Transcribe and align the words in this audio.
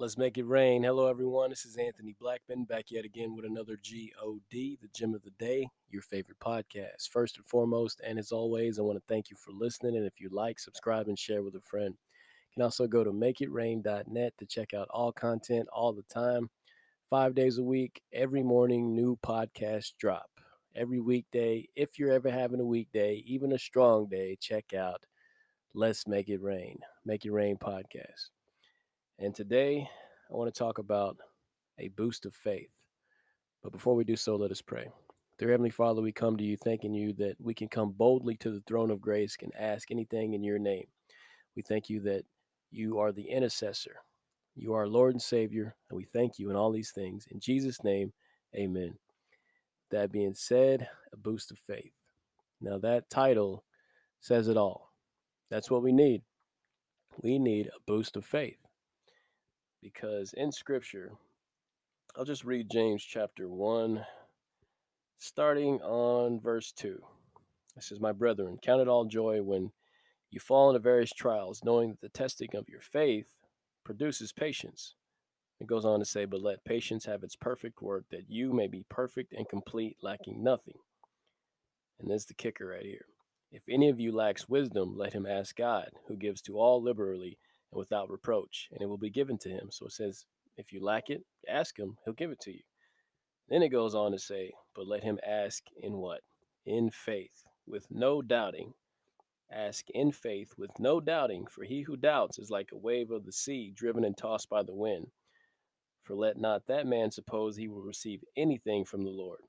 Let's 0.00 0.16
make 0.16 0.38
it 0.38 0.46
rain. 0.46 0.84
Hello, 0.84 1.08
everyone. 1.08 1.50
This 1.50 1.64
is 1.64 1.76
Anthony 1.76 2.14
Blackman 2.20 2.62
back 2.66 2.84
yet 2.92 3.04
again 3.04 3.34
with 3.34 3.44
another 3.44 3.76
GOD, 3.76 4.52
the 4.52 4.88
Gem 4.94 5.12
of 5.12 5.24
the 5.24 5.32
Day, 5.40 5.66
your 5.90 6.02
favorite 6.02 6.38
podcast. 6.38 7.08
First 7.10 7.36
and 7.36 7.44
foremost, 7.44 8.00
and 8.06 8.16
as 8.16 8.30
always, 8.30 8.78
I 8.78 8.82
want 8.82 8.96
to 8.96 9.12
thank 9.12 9.28
you 9.28 9.36
for 9.36 9.50
listening. 9.50 9.96
And 9.96 10.06
if 10.06 10.20
you 10.20 10.28
like, 10.30 10.60
subscribe 10.60 11.08
and 11.08 11.18
share 11.18 11.42
with 11.42 11.56
a 11.56 11.60
friend. 11.60 11.94
You 11.96 12.54
can 12.54 12.62
also 12.62 12.86
go 12.86 13.02
to 13.02 13.10
makeitrain.net 13.10 14.34
to 14.38 14.46
check 14.46 14.72
out 14.72 14.86
all 14.90 15.10
content 15.10 15.66
all 15.72 15.92
the 15.92 16.04
time, 16.04 16.48
five 17.10 17.34
days 17.34 17.58
a 17.58 17.64
week, 17.64 18.00
every 18.12 18.44
morning, 18.44 18.94
new 18.94 19.18
podcast 19.26 19.94
drop. 19.98 20.30
Every 20.76 21.00
weekday, 21.00 21.66
if 21.74 21.98
you're 21.98 22.12
ever 22.12 22.30
having 22.30 22.60
a 22.60 22.64
weak 22.64 22.86
day, 22.92 23.24
even 23.26 23.50
a 23.50 23.58
strong 23.58 24.06
day, 24.06 24.38
check 24.40 24.74
out 24.74 25.02
Let's 25.74 26.06
Make 26.06 26.28
It 26.28 26.40
Rain, 26.40 26.78
Make 27.04 27.24
It 27.24 27.32
Rain 27.32 27.56
podcast. 27.56 28.28
And 29.20 29.34
today 29.34 29.88
I 30.30 30.36
want 30.36 30.54
to 30.54 30.56
talk 30.56 30.78
about 30.78 31.16
a 31.76 31.88
boost 31.88 32.24
of 32.24 32.34
faith. 32.34 32.70
But 33.64 33.72
before 33.72 33.96
we 33.96 34.04
do 34.04 34.14
so, 34.14 34.36
let 34.36 34.52
us 34.52 34.62
pray. 34.62 34.92
Dear 35.40 35.50
Heavenly 35.50 35.70
Father, 35.70 36.00
we 36.00 36.12
come 36.12 36.36
to 36.36 36.44
you 36.44 36.56
thanking 36.56 36.94
you 36.94 37.12
that 37.14 37.34
we 37.40 37.52
can 37.52 37.66
come 37.66 37.90
boldly 37.90 38.36
to 38.36 38.52
the 38.52 38.62
throne 38.68 38.92
of 38.92 39.00
grace 39.00 39.36
and 39.42 39.52
ask 39.58 39.90
anything 39.90 40.34
in 40.34 40.44
your 40.44 40.60
name. 40.60 40.86
We 41.56 41.62
thank 41.62 41.90
you 41.90 41.98
that 42.02 42.26
you 42.70 43.00
are 43.00 43.10
the 43.10 43.28
intercessor. 43.28 43.96
You 44.54 44.74
are 44.74 44.86
Lord 44.86 45.14
and 45.14 45.22
Savior, 45.22 45.74
and 45.90 45.96
we 45.96 46.04
thank 46.04 46.38
you 46.38 46.50
in 46.50 46.56
all 46.56 46.70
these 46.70 46.92
things. 46.92 47.26
In 47.28 47.40
Jesus' 47.40 47.82
name, 47.82 48.12
amen. 48.54 48.98
That 49.90 50.12
being 50.12 50.34
said, 50.34 50.88
a 51.12 51.16
boost 51.16 51.50
of 51.50 51.58
faith. 51.58 51.92
Now, 52.60 52.78
that 52.78 53.10
title 53.10 53.64
says 54.20 54.46
it 54.46 54.56
all. 54.56 54.92
That's 55.50 55.72
what 55.72 55.82
we 55.82 55.90
need. 55.90 56.22
We 57.20 57.40
need 57.40 57.66
a 57.66 57.80
boost 57.84 58.16
of 58.16 58.24
faith 58.24 58.58
because 59.82 60.32
in 60.36 60.52
scripture, 60.52 61.12
I'll 62.16 62.24
just 62.24 62.44
read 62.44 62.70
James 62.70 63.02
chapter 63.04 63.48
1, 63.48 64.04
starting 65.18 65.80
on 65.82 66.40
verse 66.40 66.72
2. 66.72 66.98
It 67.76 67.82
says, 67.82 68.00
My 68.00 68.12
brethren, 68.12 68.58
count 68.62 68.80
it 68.80 68.88
all 68.88 69.04
joy 69.04 69.42
when 69.42 69.70
you 70.30 70.40
fall 70.40 70.70
into 70.70 70.80
various 70.80 71.12
trials, 71.12 71.62
knowing 71.64 71.90
that 71.90 72.00
the 72.00 72.08
testing 72.08 72.48
of 72.54 72.68
your 72.68 72.80
faith 72.80 73.36
produces 73.84 74.32
patience. 74.32 74.94
It 75.60 75.66
goes 75.66 75.84
on 75.84 76.00
to 76.00 76.04
say, 76.04 76.24
But 76.24 76.42
let 76.42 76.64
patience 76.64 77.06
have 77.06 77.22
its 77.22 77.36
perfect 77.36 77.80
work, 77.80 78.06
that 78.10 78.28
you 78.28 78.52
may 78.52 78.66
be 78.66 78.84
perfect 78.88 79.32
and 79.32 79.48
complete, 79.48 79.96
lacking 80.02 80.42
nothing. 80.42 80.78
And 82.00 82.10
this 82.10 82.22
is 82.22 82.26
the 82.26 82.34
kicker 82.34 82.66
right 82.66 82.84
here. 82.84 83.06
If 83.50 83.62
any 83.68 83.88
of 83.88 83.98
you 83.98 84.12
lacks 84.12 84.48
wisdom, 84.48 84.96
let 84.96 85.14
him 85.14 85.26
ask 85.26 85.56
God, 85.56 85.90
who 86.06 86.16
gives 86.16 86.42
to 86.42 86.58
all 86.58 86.82
liberally 86.82 87.38
and 87.70 87.78
without 87.78 88.10
reproach, 88.10 88.68
and 88.72 88.80
it 88.82 88.86
will 88.86 88.98
be 88.98 89.10
given 89.10 89.38
to 89.38 89.48
him. 89.48 89.68
So 89.70 89.86
it 89.86 89.92
says, 89.92 90.24
if 90.56 90.72
you 90.72 90.82
lack 90.82 91.10
it, 91.10 91.22
ask 91.48 91.78
him, 91.78 91.96
he'll 92.04 92.14
give 92.14 92.30
it 92.30 92.40
to 92.40 92.52
you. 92.52 92.62
Then 93.48 93.62
it 93.62 93.70
goes 93.70 93.94
on 93.94 94.12
to 94.12 94.18
say, 94.18 94.52
but 94.74 94.86
let 94.86 95.04
him 95.04 95.18
ask 95.26 95.62
in 95.82 95.94
what? 95.94 96.20
In 96.66 96.90
faith, 96.90 97.44
with 97.66 97.86
no 97.90 98.20
doubting. 98.20 98.74
Ask 99.50 99.88
in 99.90 100.12
faith, 100.12 100.52
with 100.58 100.70
no 100.78 101.00
doubting, 101.00 101.46
for 101.46 101.64
he 101.64 101.82
who 101.82 101.96
doubts 101.96 102.38
is 102.38 102.50
like 102.50 102.68
a 102.72 102.76
wave 102.76 103.10
of 103.10 103.24
the 103.24 103.32
sea, 103.32 103.72
driven 103.74 104.04
and 104.04 104.16
tossed 104.16 104.50
by 104.50 104.62
the 104.62 104.74
wind. 104.74 105.06
For 106.02 106.14
let 106.14 106.36
not 106.36 106.66
that 106.66 106.86
man 106.86 107.10
suppose 107.10 107.56
he 107.56 107.68
will 107.68 107.80
receive 107.80 108.22
anything 108.36 108.84
from 108.84 109.04
the 109.04 109.10
Lord. 109.10 109.40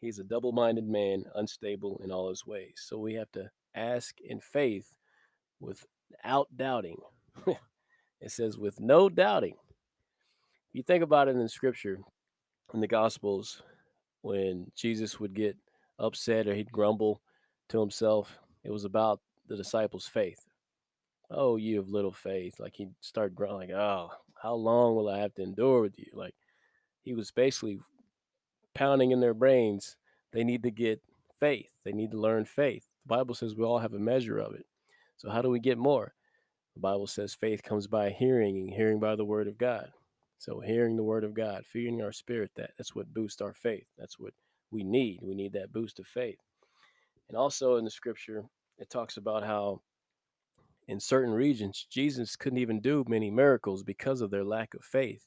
He's 0.00 0.18
a 0.18 0.24
double 0.24 0.52
minded 0.52 0.86
man, 0.86 1.24
unstable 1.34 2.00
in 2.04 2.10
all 2.10 2.28
his 2.28 2.46
ways. 2.46 2.82
So 2.86 2.98
we 2.98 3.14
have 3.14 3.30
to 3.32 3.50
ask 3.74 4.20
in 4.20 4.40
faith 4.40 4.94
without 5.58 6.48
doubting. 6.54 6.98
it 8.20 8.30
says, 8.30 8.58
with 8.58 8.80
no 8.80 9.08
doubting. 9.08 9.54
If 10.68 10.74
you 10.74 10.82
think 10.82 11.02
about 11.02 11.28
it 11.28 11.36
in 11.36 11.48
scripture, 11.48 12.00
in 12.74 12.80
the 12.80 12.86
Gospels, 12.86 13.62
when 14.22 14.72
Jesus 14.74 15.20
would 15.20 15.34
get 15.34 15.56
upset 15.98 16.46
or 16.46 16.54
he'd 16.54 16.72
grumble 16.72 17.20
to 17.68 17.80
himself, 17.80 18.38
it 18.64 18.70
was 18.70 18.84
about 18.84 19.20
the 19.48 19.56
disciples' 19.56 20.08
faith. 20.08 20.40
Oh, 21.30 21.56
you 21.56 21.76
have 21.76 21.88
little 21.88 22.12
faith. 22.12 22.58
Like 22.58 22.76
he'd 22.76 22.94
start 23.00 23.34
grumbling, 23.34 23.70
like, 23.70 23.78
oh, 23.78 24.10
how 24.42 24.54
long 24.54 24.94
will 24.94 25.08
I 25.08 25.18
have 25.18 25.34
to 25.34 25.42
endure 25.42 25.80
with 25.80 25.98
you? 25.98 26.06
Like 26.12 26.34
he 27.02 27.14
was 27.14 27.30
basically 27.30 27.78
pounding 28.74 29.10
in 29.10 29.20
their 29.20 29.34
brains. 29.34 29.96
They 30.32 30.44
need 30.44 30.62
to 30.64 30.70
get 30.70 31.00
faith. 31.38 31.70
They 31.84 31.92
need 31.92 32.10
to 32.10 32.20
learn 32.20 32.44
faith. 32.44 32.84
The 33.06 33.16
Bible 33.16 33.34
says 33.34 33.54
we 33.54 33.64
all 33.64 33.78
have 33.78 33.94
a 33.94 33.98
measure 33.98 34.38
of 34.38 34.54
it. 34.54 34.66
So 35.16 35.30
how 35.30 35.42
do 35.42 35.50
we 35.50 35.60
get 35.60 35.78
more? 35.78 36.14
The 36.76 36.80
Bible 36.80 37.06
says 37.06 37.34
faith 37.34 37.62
comes 37.62 37.86
by 37.86 38.10
hearing 38.10 38.58
and 38.58 38.70
hearing 38.70 39.00
by 39.00 39.16
the 39.16 39.24
word 39.24 39.48
of 39.48 39.56
God. 39.56 39.88
So 40.36 40.60
hearing 40.60 40.94
the 40.94 41.02
word 41.02 41.24
of 41.24 41.32
God, 41.32 41.64
feeding 41.64 42.02
our 42.02 42.12
spirit 42.12 42.50
that 42.56 42.72
that's 42.76 42.94
what 42.94 43.14
boosts 43.14 43.40
our 43.40 43.54
faith. 43.54 43.88
That's 43.96 44.18
what 44.18 44.34
we 44.70 44.84
need. 44.84 45.20
We 45.22 45.34
need 45.34 45.54
that 45.54 45.72
boost 45.72 45.98
of 45.98 46.06
faith. 46.06 46.36
And 47.30 47.38
also 47.38 47.76
in 47.76 47.86
the 47.86 47.90
scripture, 47.90 48.44
it 48.78 48.90
talks 48.90 49.16
about 49.16 49.42
how 49.42 49.80
in 50.86 51.00
certain 51.00 51.32
regions 51.32 51.86
Jesus 51.90 52.36
couldn't 52.36 52.58
even 52.58 52.82
do 52.82 53.06
many 53.08 53.30
miracles 53.30 53.82
because 53.82 54.20
of 54.20 54.30
their 54.30 54.44
lack 54.44 54.74
of 54.74 54.84
faith. 54.84 55.24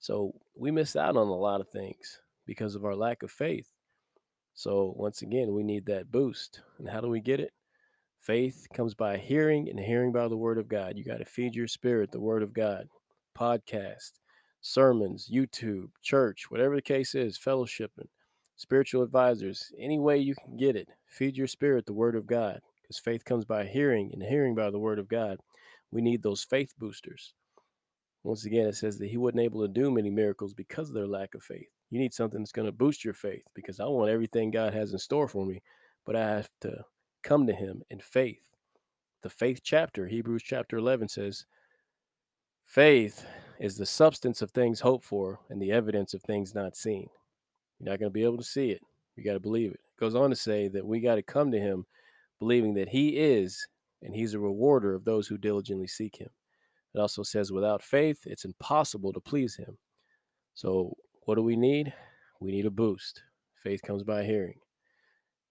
So 0.00 0.34
we 0.56 0.72
miss 0.72 0.96
out 0.96 1.16
on 1.16 1.28
a 1.28 1.32
lot 1.32 1.60
of 1.60 1.68
things 1.68 2.20
because 2.46 2.74
of 2.74 2.84
our 2.84 2.96
lack 2.96 3.22
of 3.22 3.30
faith. 3.30 3.68
So 4.54 4.92
once 4.96 5.22
again, 5.22 5.54
we 5.54 5.62
need 5.62 5.86
that 5.86 6.10
boost. 6.10 6.62
And 6.80 6.88
how 6.88 7.00
do 7.00 7.06
we 7.08 7.20
get 7.20 7.38
it? 7.38 7.52
Faith 8.20 8.66
comes 8.74 8.92
by 8.92 9.16
hearing, 9.16 9.70
and 9.70 9.80
hearing 9.80 10.12
by 10.12 10.28
the 10.28 10.36
word 10.36 10.58
of 10.58 10.68
God. 10.68 10.98
You 10.98 11.04
got 11.04 11.20
to 11.20 11.24
feed 11.24 11.54
your 11.54 11.66
spirit 11.66 12.12
the 12.12 12.20
word 12.20 12.42
of 12.42 12.52
God. 12.52 12.86
Podcast, 13.34 14.12
sermons, 14.60 15.30
YouTube, 15.32 15.88
church, 16.02 16.50
whatever 16.50 16.76
the 16.76 16.82
case 16.82 17.14
is, 17.14 17.38
fellowshipping, 17.38 18.08
spiritual 18.56 19.02
advisors, 19.02 19.72
any 19.78 19.98
way 19.98 20.18
you 20.18 20.34
can 20.34 20.58
get 20.58 20.76
it. 20.76 20.90
Feed 21.06 21.34
your 21.34 21.46
spirit 21.46 21.86
the 21.86 21.94
word 21.94 22.14
of 22.14 22.26
God 22.26 22.60
because 22.82 22.98
faith 22.98 23.24
comes 23.24 23.46
by 23.46 23.64
hearing, 23.64 24.10
and 24.12 24.22
hearing 24.22 24.54
by 24.54 24.70
the 24.70 24.78
word 24.78 24.98
of 24.98 25.08
God. 25.08 25.38
We 25.90 26.02
need 26.02 26.22
those 26.22 26.44
faith 26.44 26.74
boosters. 26.78 27.32
Once 28.22 28.44
again, 28.44 28.66
it 28.66 28.76
says 28.76 28.98
that 28.98 29.08
he 29.08 29.16
wasn't 29.16 29.40
able 29.40 29.62
to 29.62 29.72
do 29.72 29.90
many 29.90 30.10
miracles 30.10 30.52
because 30.52 30.90
of 30.90 30.94
their 30.94 31.06
lack 31.06 31.34
of 31.34 31.42
faith. 31.42 31.70
You 31.88 31.98
need 31.98 32.12
something 32.12 32.38
that's 32.38 32.52
going 32.52 32.66
to 32.66 32.72
boost 32.72 33.02
your 33.02 33.14
faith 33.14 33.46
because 33.54 33.80
I 33.80 33.86
want 33.86 34.10
everything 34.10 34.50
God 34.50 34.74
has 34.74 34.92
in 34.92 34.98
store 34.98 35.26
for 35.26 35.46
me, 35.46 35.62
but 36.04 36.16
I 36.16 36.28
have 36.28 36.50
to 36.60 36.84
come 37.22 37.46
to 37.46 37.52
him 37.52 37.82
in 37.90 38.00
faith. 38.00 38.42
The 39.22 39.30
faith 39.30 39.60
chapter, 39.62 40.06
Hebrews 40.06 40.42
chapter 40.42 40.78
11 40.78 41.08
says, 41.08 41.44
faith 42.64 43.26
is 43.58 43.76
the 43.76 43.86
substance 43.86 44.40
of 44.40 44.50
things 44.50 44.80
hoped 44.80 45.04
for 45.04 45.40
and 45.50 45.60
the 45.60 45.72
evidence 45.72 46.14
of 46.14 46.22
things 46.22 46.54
not 46.54 46.76
seen. 46.76 47.08
You're 47.78 47.90
not 47.90 47.98
going 47.98 48.10
to 48.10 48.14
be 48.14 48.24
able 48.24 48.38
to 48.38 48.44
see 48.44 48.70
it. 48.70 48.80
You 49.16 49.24
got 49.24 49.34
to 49.34 49.40
believe 49.40 49.72
it. 49.72 49.80
It 49.80 50.00
goes 50.00 50.14
on 50.14 50.30
to 50.30 50.36
say 50.36 50.68
that 50.68 50.86
we 50.86 51.00
got 51.00 51.16
to 51.16 51.22
come 51.22 51.50
to 51.50 51.58
him 51.58 51.84
believing 52.38 52.74
that 52.74 52.88
he 52.88 53.10
is 53.10 53.66
and 54.02 54.14
he's 54.14 54.34
a 54.34 54.38
rewarder 54.38 54.94
of 54.94 55.04
those 55.04 55.26
who 55.26 55.36
diligently 55.36 55.86
seek 55.86 56.16
him. 56.16 56.30
It 56.94 56.98
also 56.98 57.22
says 57.22 57.52
without 57.52 57.82
faith, 57.82 58.20
it's 58.24 58.44
impossible 58.44 59.12
to 59.12 59.20
please 59.20 59.56
him. 59.56 59.76
So, 60.54 60.96
what 61.26 61.36
do 61.36 61.42
we 61.42 61.56
need? 61.56 61.92
We 62.40 62.50
need 62.50 62.66
a 62.66 62.70
boost. 62.70 63.22
Faith 63.62 63.82
comes 63.82 64.02
by 64.02 64.24
hearing. 64.24 64.58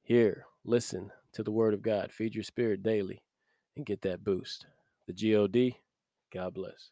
Hear, 0.01 0.45
listen, 0.65 1.11
to 1.33 1.43
the 1.43 1.51
Word 1.51 1.73
of 1.73 1.81
God. 1.81 2.11
Feed 2.11 2.35
your 2.35 2.43
spirit 2.43 2.83
daily 2.83 3.21
and 3.75 3.85
get 3.85 4.01
that 4.01 4.23
boost. 4.23 4.65
The 5.07 5.13
GOD, 5.13 5.75
God 6.33 6.53
bless. 6.53 6.91